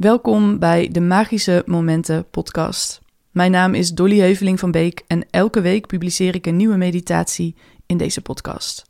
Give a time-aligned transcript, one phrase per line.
[0.00, 3.00] Welkom bij de Magische Momenten podcast.
[3.30, 7.56] Mijn naam is Dolly Heuveling van Beek en elke week publiceer ik een nieuwe meditatie
[7.86, 8.84] in deze podcast.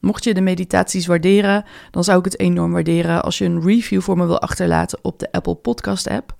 [0.00, 4.00] Mocht je de meditaties waarderen, dan zou ik het enorm waarderen als je een review
[4.00, 6.34] voor me wil achterlaten op de Apple Podcast app.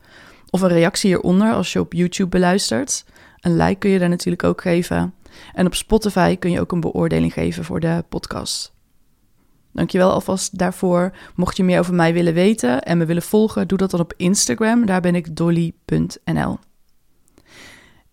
[0.50, 3.04] Of een reactie hieronder als je op YouTube beluistert.
[3.40, 5.14] Een like kun je daar natuurlijk ook geven.
[5.54, 8.72] En op Spotify kun je ook een beoordeling geven voor de podcast.
[9.72, 11.16] Dankjewel alvast daarvoor.
[11.34, 14.14] Mocht je meer over mij willen weten en me willen volgen, doe dat dan op
[14.16, 14.86] Instagram.
[14.86, 16.58] Daar ben ik dolly.nl.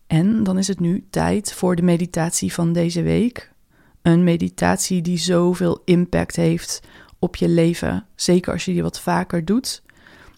[0.07, 3.51] En dan is het nu tijd voor de meditatie van deze week.
[4.01, 6.81] Een meditatie die zoveel impact heeft
[7.19, 9.83] op je leven, zeker als je die wat vaker doet.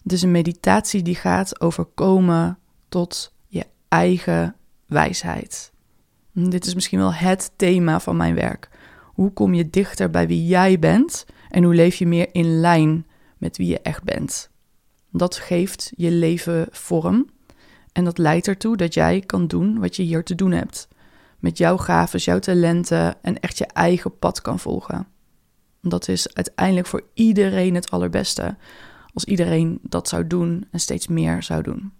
[0.02, 4.56] Het is een meditatie die gaat over komen tot je eigen
[4.86, 5.72] wijsheid.
[6.32, 8.68] Dit is misschien wel het thema van mijn werk.
[9.20, 13.06] Hoe kom je dichter bij wie jij bent en hoe leef je meer in lijn
[13.38, 14.50] met wie je echt bent?
[15.12, 17.26] Dat geeft je leven vorm
[17.92, 20.88] en dat leidt ertoe dat jij kan doen wat je hier te doen hebt.
[21.38, 25.06] Met jouw gaven, jouw talenten en echt je eigen pad kan volgen.
[25.80, 28.56] Dat is uiteindelijk voor iedereen het allerbeste.
[29.14, 31.92] Als iedereen dat zou doen en steeds meer zou doen.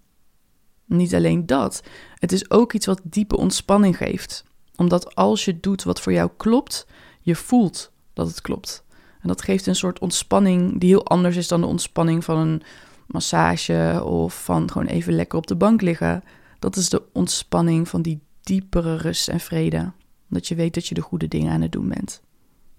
[0.84, 1.82] Niet alleen dat,
[2.14, 4.44] het is ook iets wat diepe ontspanning geeft.
[4.76, 6.86] Omdat als je doet wat voor jou klopt,
[7.30, 8.84] je voelt dat het klopt.
[9.20, 12.62] En dat geeft een soort ontspanning die heel anders is dan de ontspanning van een
[13.06, 16.22] massage of van gewoon even lekker op de bank liggen.
[16.58, 19.92] Dat is de ontspanning van die diepere rust en vrede.
[20.28, 22.22] Dat je weet dat je de goede dingen aan het doen bent.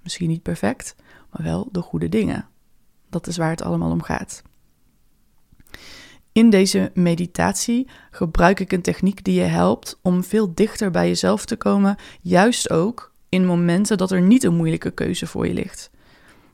[0.04, 0.96] Misschien niet perfect,
[1.32, 2.48] maar wel de goede dingen.
[3.10, 4.44] Dat is waar het allemaal om gaat.
[6.32, 11.46] In deze meditatie gebruik ik een techniek die je helpt om veel dichter bij jezelf
[11.46, 15.90] te komen, juist ook in momenten dat er niet een moeilijke keuze voor je ligt.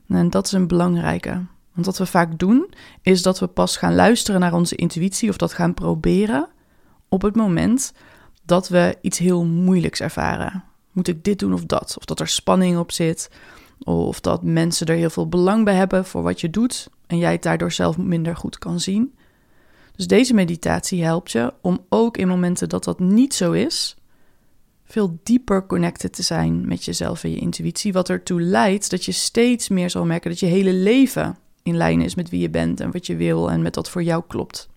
[0.08, 1.44] En dat is een belangrijke.
[1.72, 2.70] Want wat we vaak doen,
[3.02, 6.48] is dat we pas gaan luisteren naar onze intuïtie of dat gaan proberen
[7.08, 7.92] op het moment
[8.44, 10.64] dat we iets heel moeilijks ervaren.
[10.92, 11.94] Moet ik dit doen of dat?
[11.98, 13.30] Of dat er spanning op zit,
[13.78, 17.32] of dat mensen er heel veel belang bij hebben voor wat je doet en jij
[17.32, 19.14] het daardoor zelf minder goed kan zien.
[19.96, 23.96] Dus deze meditatie helpt je om ook in momenten dat dat niet zo is,
[24.88, 27.92] veel dieper connected te zijn met jezelf en je intuïtie.
[27.92, 32.00] Wat ertoe leidt dat je steeds meer zal merken dat je hele leven in lijn
[32.00, 34.68] is met wie je bent en wat je wil en met wat voor jou klopt.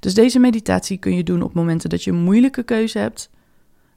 [0.00, 3.30] Dus deze meditatie kun je doen op momenten dat je een moeilijke keuze hebt.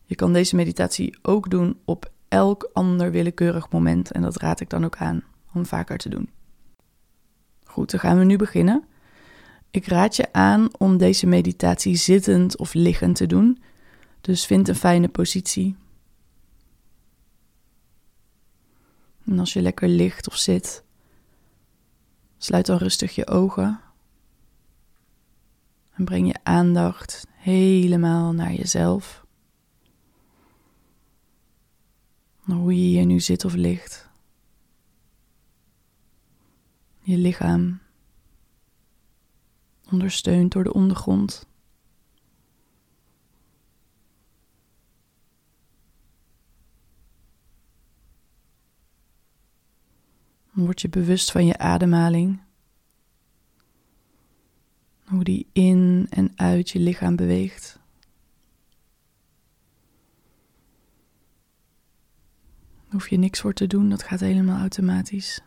[0.06, 4.70] Je kan deze meditatie ook doen op elk ander willekeurig moment en dat raad ik
[4.70, 5.24] dan ook aan
[5.54, 6.30] om vaker te doen.
[7.64, 8.84] Goed, dan gaan we nu beginnen.
[9.72, 13.58] Ik raad je aan om deze meditatie zittend of liggend te doen.
[14.24, 15.76] Dus vind een fijne positie.
[19.26, 20.84] En als je lekker ligt of zit,
[22.38, 23.82] sluit dan rustig je ogen.
[25.92, 29.26] En breng je aandacht helemaal naar jezelf.
[32.40, 34.10] Hoe je hier nu zit of ligt.
[37.00, 37.80] Je lichaam
[39.92, 41.52] ondersteund door de ondergrond.
[50.64, 52.42] Word je bewust van je ademhaling.
[55.04, 57.82] Hoe die in en uit je lichaam beweegt.
[62.94, 65.42] hoef je niks voor te doen, dat gaat helemaal automatisch.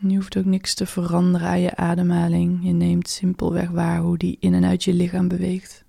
[0.00, 2.64] je hoeft ook niks te veranderen aan je ademhaling.
[2.64, 5.84] Je neemt simpelweg waar hoe die in en uit je lichaam beweegt.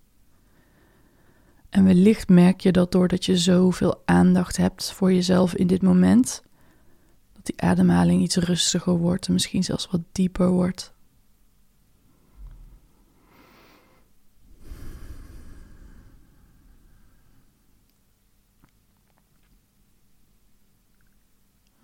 [1.69, 6.43] En wellicht merk je dat doordat je zoveel aandacht hebt voor jezelf in dit moment,
[7.33, 10.93] dat die ademhaling iets rustiger wordt en misschien zelfs wat dieper wordt.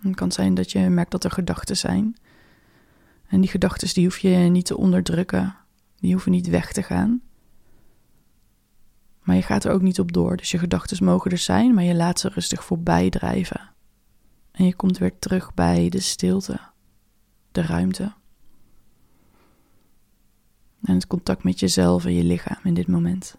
[0.06, 2.16] Het kan zijn dat je merkt dat er gedachten zijn.
[3.26, 5.56] En die gedachten die hoef je niet te onderdrukken.
[5.96, 7.22] Die hoeven niet weg te gaan.
[9.26, 10.36] Maar je gaat er ook niet op door.
[10.36, 13.70] Dus je gedachten mogen er zijn, maar je laat ze rustig voorbij drijven.
[14.50, 16.60] En je komt weer terug bij de stilte,
[17.52, 18.12] de ruimte.
[20.82, 23.36] En het contact met jezelf en je lichaam in dit moment.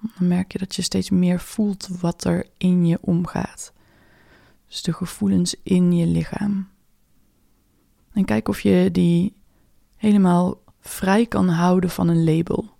[0.00, 3.72] Dan merk je dat je steeds meer voelt wat er in je omgaat.
[4.66, 6.68] Dus de gevoelens in je lichaam.
[8.12, 9.36] En kijk of je die
[9.96, 12.70] helemaal vrij kan houden van een label.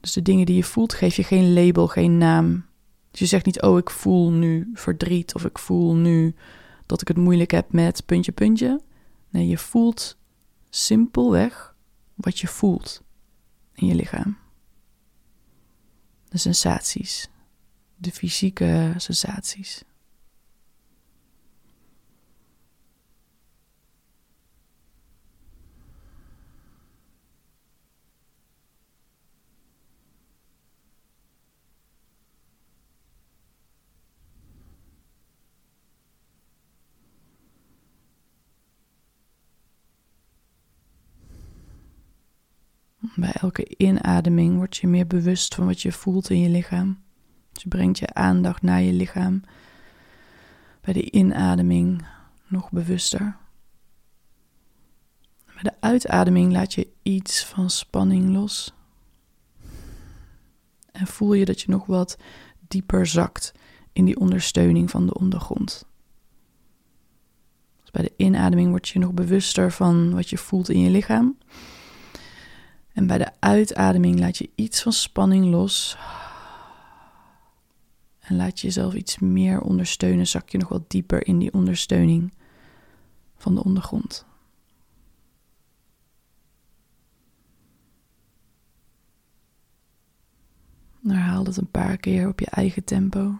[0.00, 2.64] Dus de dingen die je voelt, geef je geen label, geen naam.
[3.10, 6.34] Dus je zegt niet, oh, ik voel nu verdriet of ik voel nu
[6.86, 8.80] dat ik het moeilijk heb met puntje, puntje.
[9.30, 10.16] Nee, je voelt
[10.70, 11.74] simpelweg
[12.14, 13.02] wat je voelt
[13.74, 14.38] in je lichaam.
[16.28, 17.28] De sensaties,
[17.96, 19.84] de fysieke sensaties.
[43.16, 47.02] Bij elke inademing word je meer bewust van wat je voelt in je lichaam.
[47.52, 49.42] Dus je brengt je aandacht naar je lichaam.
[50.80, 52.06] Bij de inademing
[52.46, 53.36] nog bewuster.
[55.44, 58.74] Bij de uitademing laat je iets van spanning los.
[60.92, 62.18] En voel je dat je nog wat
[62.68, 63.52] dieper zakt
[63.92, 65.86] in die ondersteuning van de ondergrond.
[67.80, 71.38] Dus bij de inademing word je nog bewuster van wat je voelt in je lichaam.
[73.00, 75.96] En bij de uitademing laat je iets van spanning los.
[78.20, 80.26] En laat je jezelf iets meer ondersteunen.
[80.26, 82.32] Zak je nog wat dieper in die ondersteuning
[83.36, 84.26] van de ondergrond.
[91.02, 93.38] Herhaal het een paar keer op je eigen tempo.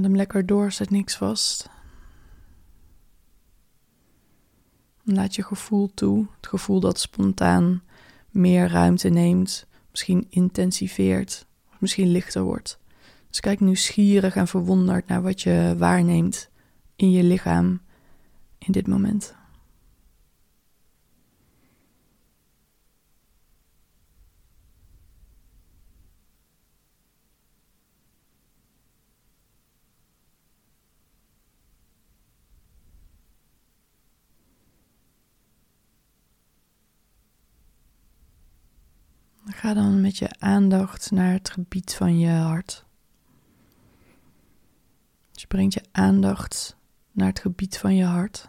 [0.00, 1.68] Adem lekker door, zet niks vast.
[5.02, 7.82] Laat je gevoel toe, het gevoel dat spontaan
[8.30, 11.46] meer ruimte neemt, misschien intensiveert,
[11.78, 12.78] misschien lichter wordt.
[13.28, 16.50] Dus kijk nieuwsgierig en verwonderd naar wat je waarneemt
[16.96, 17.80] in je lichaam
[18.58, 19.34] in dit moment.
[39.60, 42.84] Ga dan met je aandacht naar het gebied van je hart.
[45.32, 46.76] Dus je brengt je aandacht
[47.10, 48.48] naar het gebied van je hart.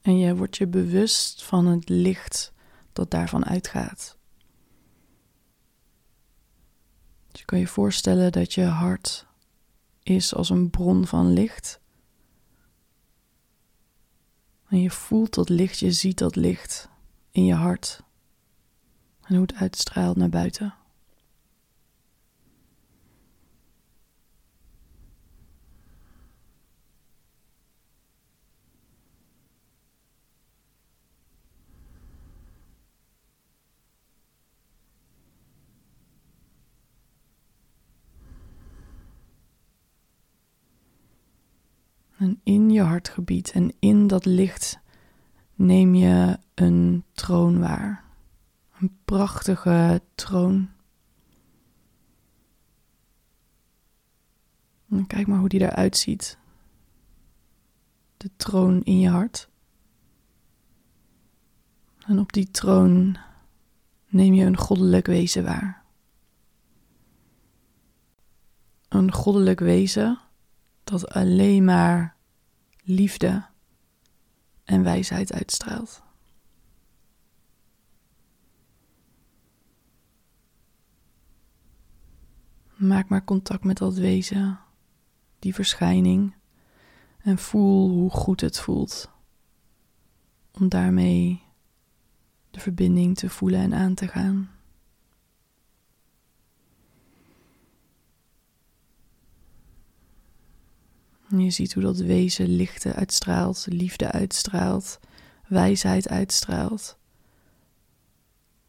[0.00, 2.52] En je wordt je bewust van het licht
[2.92, 4.18] dat daarvan uitgaat.
[7.30, 9.26] Dus je kan je voorstellen dat je hart
[10.02, 11.80] is als een bron van licht.
[14.68, 16.88] En je voelt dat licht, je ziet dat licht
[17.30, 18.02] in je hart.
[19.22, 20.74] En hoe het uitstraalt naar buiten.
[42.26, 44.78] En in je hartgebied en in dat licht
[45.54, 48.04] neem je een troon waar.
[48.78, 50.68] Een prachtige troon.
[54.90, 56.38] En kijk maar hoe die eruit ziet.
[58.16, 59.48] De troon in je hart.
[62.06, 63.16] En op die troon
[64.06, 65.84] neem je een goddelijk wezen waar.
[68.88, 70.18] Een goddelijk wezen
[70.84, 72.15] dat alleen maar
[72.88, 73.46] liefde
[74.64, 76.02] en wijsheid uitstraalt.
[82.76, 84.58] Maak maar contact met dat wezen,
[85.38, 86.34] die verschijning,
[87.18, 89.10] en voel hoe goed het voelt
[90.50, 91.42] om daarmee
[92.50, 94.50] de verbinding te voelen en aan te gaan.
[101.12, 104.98] En je ziet hoe dat wezen lichten uitstraalt, liefde uitstraalt,
[105.46, 106.98] wijsheid uitstraalt.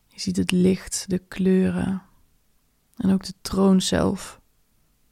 [0.07, 2.01] Je ziet het licht, de kleuren
[2.95, 4.41] en ook de troon zelf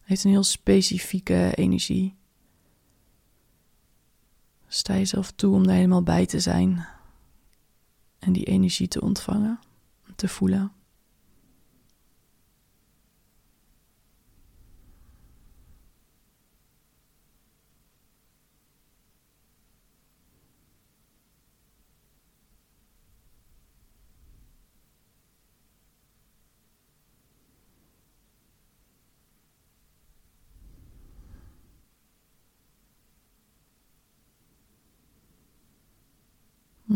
[0.02, 2.16] heeft een heel specifieke energie.
[4.68, 6.88] Sta jezelf toe om er helemaal bij te zijn
[8.20, 9.60] en die energie te ontvangen,
[10.16, 10.72] te voelen.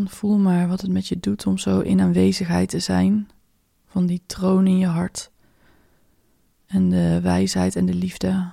[0.08, 3.30] Voel maar wat het met je doet om zo in aanwezigheid te zijn
[3.86, 5.32] van die troon in je hart.
[6.68, 8.52] En de wijsheid en de liefde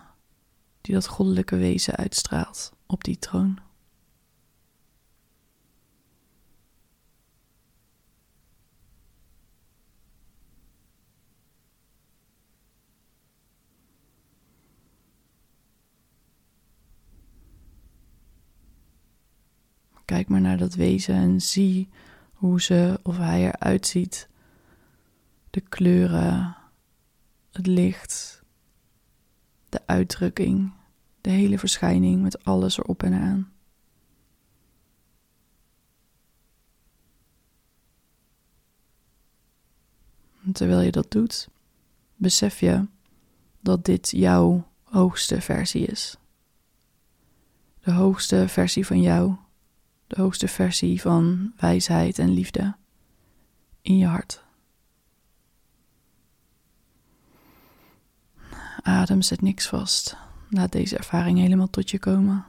[0.80, 3.58] die dat goddelijke wezen uitstraalt op die troon.
[20.06, 21.88] Kijk maar naar dat wezen en zie
[22.32, 24.28] hoe ze of hij eruit ziet.
[25.50, 26.56] De kleuren,
[27.50, 28.42] het licht,
[29.68, 30.72] de uitdrukking,
[31.20, 33.50] de hele verschijning met alles erop en aan.
[40.52, 41.48] terwijl je dat doet,
[42.16, 42.86] besef je
[43.60, 46.16] dat dit jouw hoogste versie is.
[47.80, 49.36] De hoogste versie van jou
[50.06, 52.74] de hoogste versie van wijsheid en liefde
[53.80, 54.44] in je hart.
[58.82, 60.16] Adem, zet niks vast.
[60.50, 62.44] Laat deze ervaring helemaal tot je komen.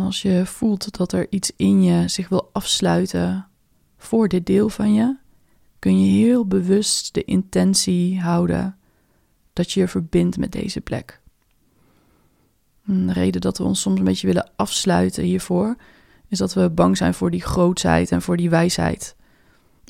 [0.00, 3.46] Als je voelt dat er iets in je zich wil afsluiten
[3.96, 5.16] voor dit deel van je,
[5.78, 8.76] kun je heel bewust de intentie houden
[9.52, 11.20] dat je je verbindt met deze plek.
[12.84, 15.76] de reden dat we ons soms een beetje willen afsluiten hiervoor,
[16.28, 19.16] is dat we bang zijn voor die grootheid en voor die wijsheid.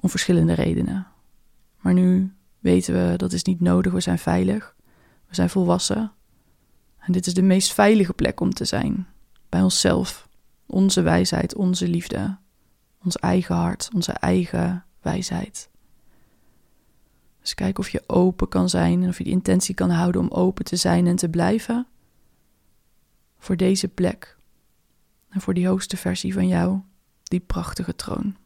[0.01, 1.07] Om verschillende redenen.
[1.81, 4.75] Maar nu weten we dat is niet nodig, we zijn veilig,
[5.29, 6.13] we zijn volwassen.
[6.99, 9.07] En dit is de meest veilige plek om te zijn
[9.55, 10.29] bij onszelf,
[10.67, 12.37] onze wijsheid, onze liefde,
[13.05, 15.69] ons eigen hart, onze eigen wijsheid.
[17.41, 20.31] Dus kijk of je open kan zijn en of je de intentie kan houden om
[20.31, 21.87] open te zijn en te blijven
[23.39, 24.39] voor deze plek
[25.29, 26.81] en voor die hoogste versie van jou,
[27.23, 28.37] die prachtige troon.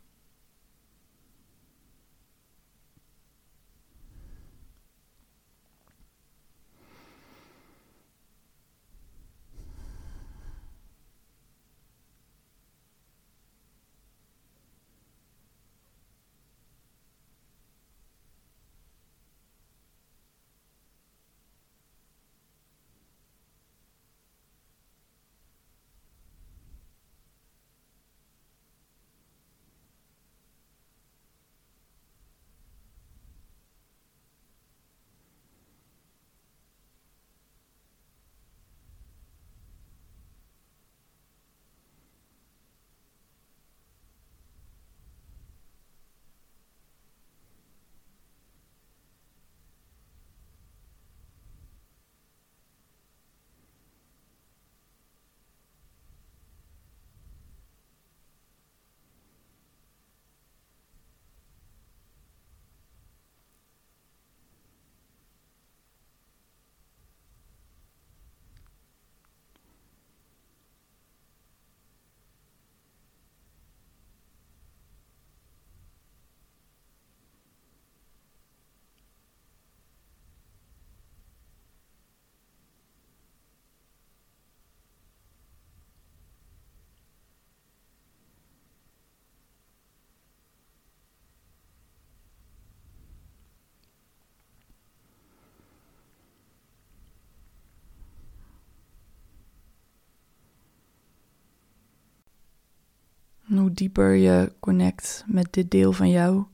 [103.59, 106.45] Hoe dieper je connect met dit deel van jou,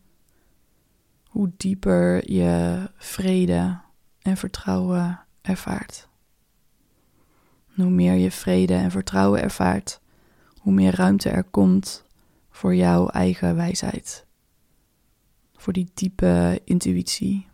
[1.29, 3.81] hoe dieper je vrede
[4.23, 6.09] en vertrouwen ervaart.
[7.75, 10.01] hoe meer je vrede en vertrouwen ervaart,
[10.59, 12.05] hoe meer ruimte er komt
[12.51, 14.27] voor jouw eigen wijsheid.
[15.57, 17.47] Voor die diepe intuïtie,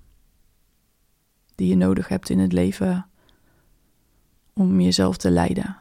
[1.55, 3.09] die je nodig hebt in het leven
[4.53, 5.80] om jezelf te leiden.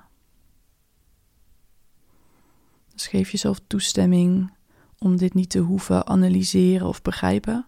[3.07, 4.53] Geef jezelf toestemming
[4.97, 7.67] om dit niet te hoeven analyseren of begrijpen.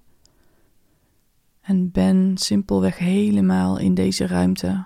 [1.61, 4.85] En ben simpelweg helemaal in deze ruimte.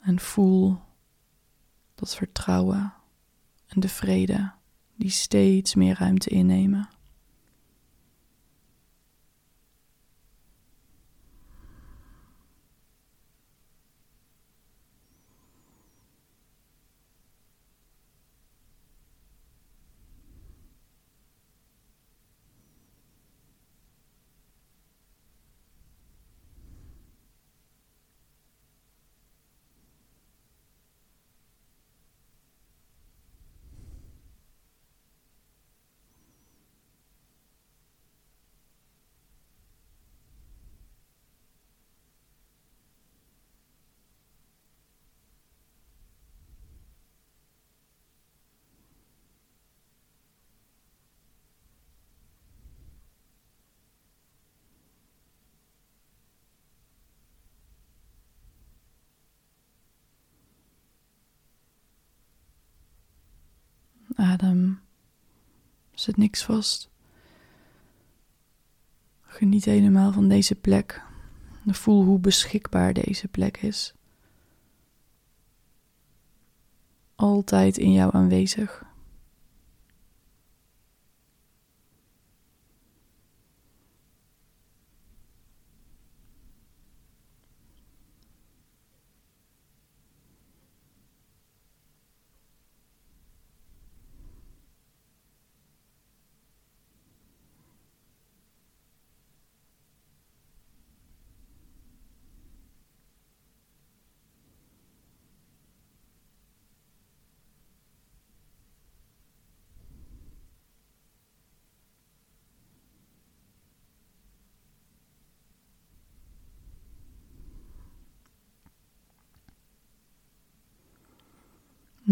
[0.00, 0.78] En voel
[1.94, 2.92] dat vertrouwen
[3.66, 4.52] en de vrede
[4.96, 6.88] die steeds meer ruimte innemen.
[64.30, 64.80] Adem.
[65.94, 66.90] Zet niks vast.
[69.20, 71.02] Geniet helemaal van deze plek.
[71.66, 73.94] Voel hoe beschikbaar deze plek is.
[77.14, 78.84] Altijd in jou aanwezig.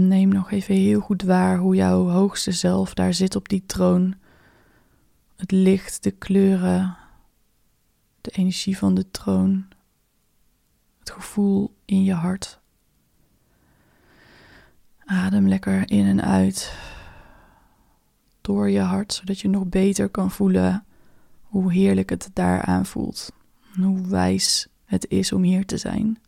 [0.00, 4.14] Neem nog even heel goed waar hoe jouw hoogste zelf daar zit op die troon.
[5.36, 6.96] Het licht, de kleuren,
[8.20, 9.68] de energie van de troon,
[10.98, 12.60] het gevoel in je hart.
[15.04, 16.78] Adem lekker in en uit
[18.40, 20.84] door je hart, zodat je nog beter kan voelen
[21.42, 23.32] hoe heerlijk het daar aanvoelt.
[23.74, 26.18] hoe wijs het is om hier te zijn.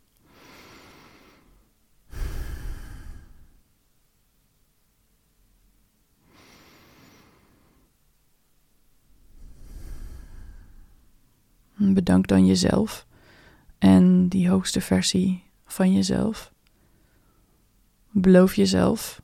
[12.03, 13.07] Bedank dan jezelf
[13.77, 16.53] en die hoogste versie van jezelf.
[18.11, 19.21] Beloof jezelf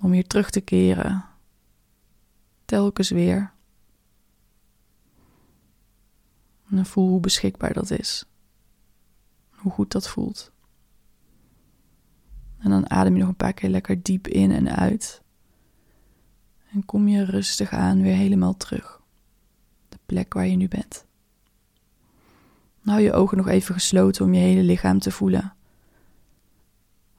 [0.00, 1.24] om hier terug te keren,
[2.64, 3.52] telkens weer.
[6.70, 8.24] En voel hoe beschikbaar dat is,
[9.50, 10.52] hoe goed dat voelt.
[12.58, 15.22] En dan adem je nog een paar keer lekker diep in en uit.
[16.72, 19.02] En kom je rustig aan weer helemaal terug.
[19.88, 21.06] De plek waar je nu bent.
[22.84, 25.54] Hou je ogen nog even gesloten om je hele lichaam te voelen.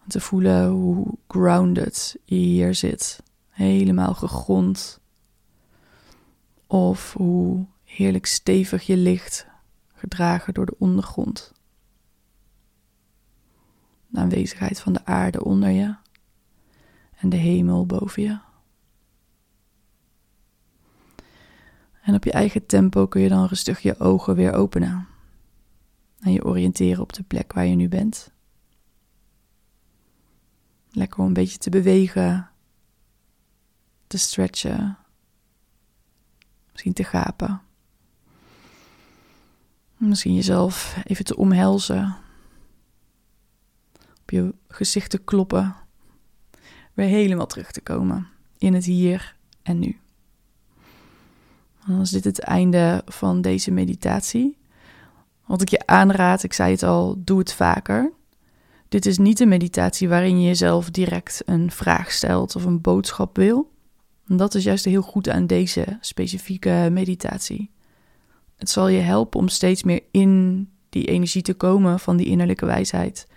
[0.08, 3.24] Te voelen hoe grounded je hier zit.
[3.50, 5.00] Helemaal gegrond.
[6.68, 9.48] Of hoe heerlijk stevig je ligt,
[9.94, 11.54] gedragen door de ondergrond.
[14.08, 15.96] De aanwezigheid van de aarde onder je
[17.18, 18.40] en de hemel boven je.
[22.02, 25.08] En op je eigen tempo kun je dan rustig je ogen weer openen
[26.26, 28.32] en je oriënteren op de plek waar je nu bent.
[30.92, 32.50] Lekker om een beetje te bewegen,
[34.08, 34.98] te stretchen,
[36.72, 37.62] misschien te gapen.
[39.98, 42.16] Misschien jezelf even te omhelzen,
[44.22, 45.76] op je gezicht te kloppen,
[46.94, 50.00] weer helemaal terug te komen in het hier en nu.
[51.88, 54.58] dan is dit het einde van deze meditatie.
[55.46, 58.12] Wat ik je aanraad, ik zei het al, doe het vaker.
[58.90, 63.38] Dit is niet een meditatie waarin je jezelf direct een vraag stelt of een boodschap
[63.38, 63.72] wil.
[64.28, 67.72] Dat is juist heel goed aan deze specifieke meditatie.
[68.56, 72.66] Het zal je helpen om steeds meer in die energie te komen van die innerlijke
[72.66, 73.28] wijsheid.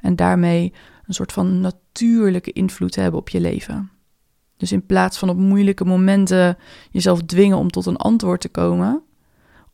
[0.00, 0.72] En daarmee
[1.06, 3.90] een soort van natuurlijke invloed te hebben op je leven.
[4.56, 6.56] Dus in plaats van op moeilijke momenten
[6.90, 9.02] jezelf dwingen om tot een antwoord te komen,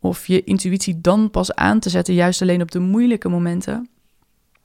[0.03, 3.89] Of je intuïtie dan pas aan te zetten, juist alleen op de moeilijke momenten.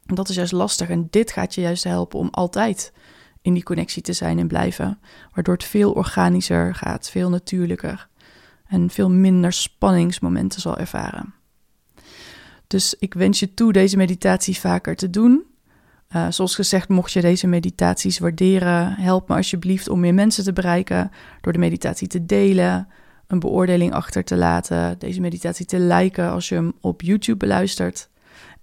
[0.06, 2.94] Dat is juist lastig en dit gaat je juist helpen om altijd
[3.42, 5.00] in die connectie te zijn en blijven.
[5.34, 8.08] Waardoor het veel organischer gaat, veel natuurlijker
[8.68, 11.34] en veel minder spanningsmomenten zal ervaren.
[12.68, 15.44] Dus ik wens je toe deze meditatie vaker te doen.
[16.16, 20.54] Uh, zoals gezegd, mocht je deze meditaties waarderen, help me alsjeblieft om meer mensen te
[20.54, 22.88] bereiken door de meditatie te delen,
[23.28, 28.10] een beoordeling achter te laten, deze meditatie te liken als je hem op YouTube beluistert.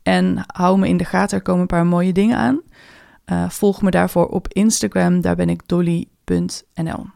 [0.03, 2.61] En hou me in de gaten, er komen een paar mooie dingen aan.
[3.27, 7.07] Uh, volg me daarvoor op Instagram, daar ben ik dolly.nl.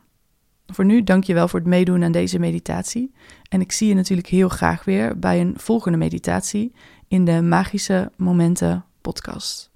[0.67, 3.15] Voor nu dank je wel voor het meedoen aan deze meditatie.
[3.49, 6.73] En ik zie je natuurlijk heel graag weer bij een volgende meditatie
[7.09, 9.68] in de Magische Momenten podcast.